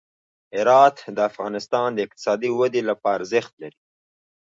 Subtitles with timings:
[0.55, 3.79] هرات د افغانستان د اقتصادي ودې لپاره ارزښت لري.